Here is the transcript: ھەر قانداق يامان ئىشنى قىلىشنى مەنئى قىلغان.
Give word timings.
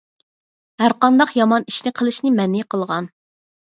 ھەر 0.83 0.95
قانداق 1.03 1.35
يامان 1.41 1.67
ئىشنى 1.73 1.93
قىلىشنى 2.01 2.33
مەنئى 2.41 2.67
قىلغان. 2.75 3.11